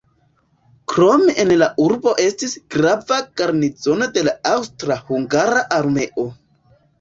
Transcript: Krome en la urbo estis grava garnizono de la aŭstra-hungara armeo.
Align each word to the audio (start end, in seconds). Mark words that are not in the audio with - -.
Krome 0.93 1.33
en 1.43 1.51
la 1.59 1.67
urbo 1.83 2.13
estis 2.23 2.55
grava 2.77 3.19
garnizono 3.43 4.09
de 4.17 4.25
la 4.29 4.35
aŭstra-hungara 4.55 5.63
armeo. 5.79 6.27